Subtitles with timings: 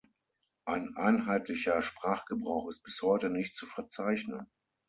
[0.65, 4.49] Ein einheitlicher Sprachgebrauch ist bis heute nicht zu verzeichnen.